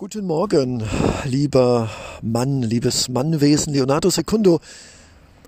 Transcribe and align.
Guten 0.00 0.26
Morgen, 0.26 0.84
lieber 1.24 1.90
Mann, 2.22 2.62
liebes 2.62 3.08
Mannwesen. 3.08 3.72
Leonardo 3.72 4.10
Secundo 4.10 4.60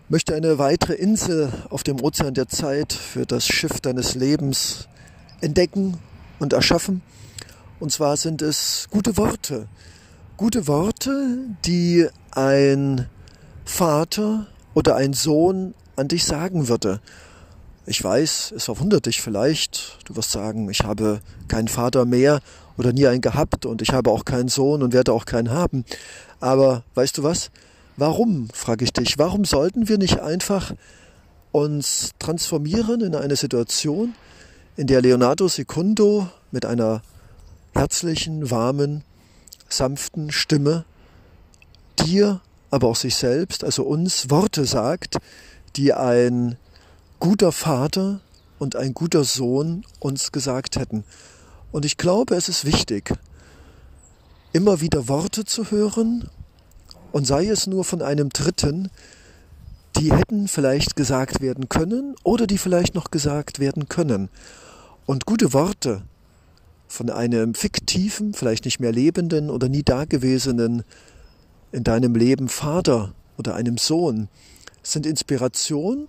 möchte 0.08 0.34
eine 0.34 0.58
weitere 0.58 0.94
Insel 0.94 1.52
auf 1.68 1.84
dem 1.84 2.00
Ozean 2.02 2.34
der 2.34 2.48
Zeit 2.48 2.92
für 2.92 3.26
das 3.26 3.46
Schiff 3.46 3.80
deines 3.80 4.16
Lebens 4.16 4.88
entdecken 5.40 5.98
und 6.40 6.52
erschaffen. 6.52 7.00
Und 7.78 7.92
zwar 7.92 8.16
sind 8.16 8.42
es 8.42 8.88
gute 8.90 9.16
Worte. 9.16 9.68
Gute 10.36 10.66
Worte, 10.66 11.38
die 11.64 12.08
ein 12.32 13.06
Vater 13.64 14.48
oder 14.74 14.96
ein 14.96 15.12
Sohn 15.12 15.74
an 15.94 16.08
dich 16.08 16.24
sagen 16.24 16.66
würde. 16.66 17.00
Ich 17.86 18.02
weiß, 18.02 18.52
es 18.56 18.64
verwundert 18.64 19.06
dich 19.06 19.22
vielleicht. 19.22 19.98
Du 20.06 20.16
wirst 20.16 20.32
sagen, 20.32 20.68
ich 20.70 20.80
habe 20.82 21.20
keinen 21.46 21.68
Vater 21.68 22.04
mehr 22.04 22.40
oder 22.80 22.94
nie 22.94 23.06
einen 23.06 23.20
gehabt 23.20 23.66
und 23.66 23.82
ich 23.82 23.92
habe 23.92 24.10
auch 24.10 24.24
keinen 24.24 24.48
Sohn 24.48 24.82
und 24.82 24.94
werde 24.94 25.12
auch 25.12 25.26
keinen 25.26 25.50
haben. 25.50 25.84
Aber 26.40 26.82
weißt 26.94 27.18
du 27.18 27.22
was? 27.22 27.50
Warum, 27.98 28.48
frage 28.54 28.86
ich 28.86 28.92
dich, 28.94 29.18
warum 29.18 29.44
sollten 29.44 29.86
wir 29.86 29.98
nicht 29.98 30.20
einfach 30.20 30.72
uns 31.52 32.12
transformieren 32.18 33.02
in 33.02 33.14
eine 33.14 33.36
Situation, 33.36 34.14
in 34.78 34.86
der 34.86 35.02
Leonardo 35.02 35.46
Secundo 35.46 36.28
mit 36.52 36.64
einer 36.64 37.02
herzlichen, 37.74 38.50
warmen, 38.50 39.04
sanften 39.68 40.32
Stimme 40.32 40.86
dir, 41.98 42.40
aber 42.70 42.88
auch 42.88 42.96
sich 42.96 43.14
selbst, 43.14 43.62
also 43.62 43.82
uns 43.82 44.30
Worte 44.30 44.64
sagt, 44.64 45.18
die 45.76 45.92
ein 45.92 46.56
guter 47.18 47.52
Vater 47.52 48.20
und 48.58 48.74
ein 48.74 48.94
guter 48.94 49.24
Sohn 49.24 49.84
uns 49.98 50.32
gesagt 50.32 50.76
hätten. 50.76 51.04
Und 51.72 51.84
ich 51.84 51.96
glaube, 51.96 52.34
es 52.34 52.48
ist 52.48 52.64
wichtig, 52.64 53.12
immer 54.52 54.80
wieder 54.80 55.08
Worte 55.08 55.44
zu 55.44 55.70
hören 55.70 56.28
und 57.12 57.26
sei 57.26 57.46
es 57.46 57.66
nur 57.66 57.84
von 57.84 58.02
einem 58.02 58.30
Dritten, 58.30 58.90
die 59.96 60.12
hätten 60.12 60.48
vielleicht 60.48 60.96
gesagt 60.96 61.40
werden 61.40 61.68
können 61.68 62.14
oder 62.24 62.46
die 62.46 62.58
vielleicht 62.58 62.94
noch 62.94 63.10
gesagt 63.10 63.58
werden 63.58 63.88
können. 63.88 64.28
Und 65.06 65.26
gute 65.26 65.52
Worte 65.52 66.02
von 66.88 67.10
einem 67.10 67.54
fiktiven, 67.54 68.34
vielleicht 68.34 68.64
nicht 68.64 68.80
mehr 68.80 68.92
lebenden 68.92 69.50
oder 69.50 69.68
nie 69.68 69.82
dagewesenen 69.82 70.82
in 71.72 71.84
deinem 71.84 72.14
Leben 72.16 72.48
Vater 72.48 73.12
oder 73.38 73.54
einem 73.54 73.78
Sohn 73.78 74.28
sind 74.82 75.06
Inspiration, 75.06 76.08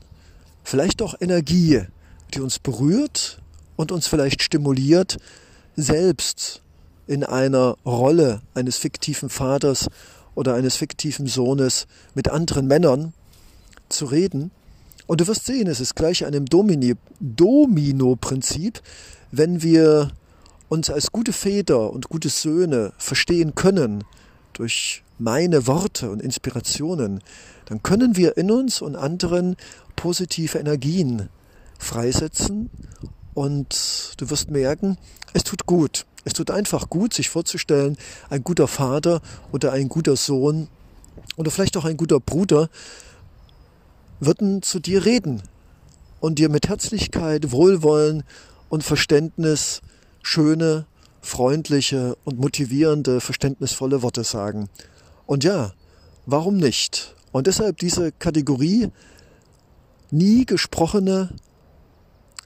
vielleicht 0.63 1.01
auch 1.01 1.15
Energie, 1.19 1.81
die 2.33 2.41
uns 2.41 2.57
berührt 2.59 3.39
und 3.75 3.91
uns 3.91 4.07
vielleicht 4.07 4.41
stimuliert, 4.41 5.17
selbst 5.75 6.61
in 7.07 7.23
einer 7.23 7.77
Rolle 7.85 8.41
eines 8.53 8.77
fiktiven 8.77 9.29
Vaters 9.29 9.87
oder 10.35 10.53
eines 10.55 10.75
fiktiven 10.77 11.27
Sohnes 11.27 11.87
mit 12.15 12.29
anderen 12.29 12.67
Männern 12.67 13.13
zu 13.89 14.05
reden. 14.05 14.51
Und 15.07 15.21
du 15.21 15.27
wirst 15.27 15.45
sehen, 15.45 15.67
es 15.67 15.81
ist 15.81 15.95
gleich 15.95 16.25
einem 16.25 16.45
Domino-Prinzip, 16.45 18.81
wenn 19.31 19.61
wir 19.61 20.11
uns 20.69 20.89
als 20.89 21.11
gute 21.11 21.33
Väter 21.33 21.91
und 21.91 22.07
gute 22.07 22.29
Söhne 22.29 22.93
verstehen 22.97 23.53
können 23.55 24.05
durch 24.53 25.03
meine 25.19 25.67
Worte 25.67 26.09
und 26.09 26.21
Inspirationen, 26.21 27.21
dann 27.65 27.83
können 27.83 28.15
wir 28.15 28.37
in 28.37 28.51
uns 28.51 28.81
und 28.81 28.95
anderen 28.95 29.57
positive 29.95 30.57
Energien 30.57 31.29
freisetzen 31.77 32.71
und 33.33 34.13
du 34.17 34.29
wirst 34.29 34.49
merken, 34.49 34.97
es 35.33 35.43
tut 35.43 35.65
gut. 35.65 36.05
Es 36.23 36.33
tut 36.33 36.51
einfach 36.51 36.89
gut, 36.89 37.13
sich 37.13 37.29
vorzustellen, 37.29 37.97
ein 38.29 38.43
guter 38.43 38.67
Vater 38.67 39.21
oder 39.51 39.71
ein 39.71 39.89
guter 39.89 40.15
Sohn 40.15 40.67
oder 41.35 41.49
vielleicht 41.49 41.77
auch 41.77 41.85
ein 41.85 41.97
guter 41.97 42.19
Bruder 42.19 42.69
würden 44.19 44.61
zu 44.61 44.79
dir 44.79 45.03
reden 45.03 45.41
und 46.19 46.37
dir 46.37 46.49
mit 46.49 46.69
Herzlichkeit, 46.69 47.51
Wohlwollen 47.51 48.23
und 48.69 48.83
Verständnis 48.83 49.81
schöne, 50.21 50.85
freundliche 51.21 52.15
und 52.23 52.39
motivierende, 52.39 53.19
verständnisvolle 53.19 54.03
Worte 54.03 54.23
sagen. 54.23 54.69
Und 55.25 55.43
ja, 55.43 55.73
warum 56.27 56.57
nicht? 56.57 57.15
Und 57.31 57.47
deshalb 57.47 57.77
diese 57.77 58.11
Kategorie 58.11 58.91
nie 60.11 60.45
gesprochene 60.45 61.29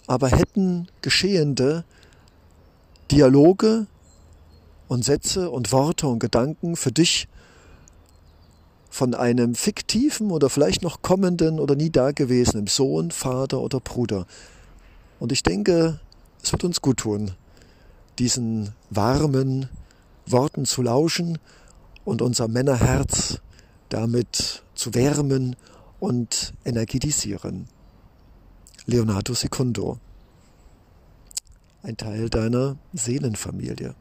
aber 0.08 0.30
hätten 0.30 0.88
geschehende 1.02 1.84
Dialoge 3.12 3.88
und 4.88 5.04
Sätze 5.04 5.50
und 5.50 5.72
Worte 5.72 6.08
und 6.08 6.20
Gedanken 6.20 6.76
für 6.76 6.92
dich 6.92 7.28
von 8.90 9.14
einem 9.14 9.56
fiktiven 9.56 10.32
oder 10.32 10.50
vielleicht 10.50 10.82
noch 10.82 11.02
kommenden 11.02 11.60
oder 11.60 11.76
nie 11.76 11.90
dagewesenen 11.90 12.68
Sohn, 12.68 13.12
Vater 13.12 13.60
oder 13.60 13.80
Bruder. 13.80 14.26
Und 15.20 15.32
ich 15.32 15.44
denke, 15.44 16.00
es 16.42 16.52
wird 16.52 16.64
uns 16.64 16.82
gut 16.82 16.98
tun, 16.98 17.32
diesen 18.20 18.74
warmen 18.90 19.70
Worten 20.26 20.66
zu 20.66 20.82
lauschen 20.82 21.40
und 22.06 22.22
unser 22.22 22.48
Männerherz 22.48 23.42
damit 23.90 24.64
zu 24.76 24.94
wärmen 24.94 25.56
und 26.00 26.54
energetisieren. 26.64 27.68
Leonardo 28.88 29.34
Secundo. 29.34 29.98
Ein 31.82 31.98
Teil 31.98 32.30
deiner 32.30 32.78
Seelenfamilie. 32.94 33.96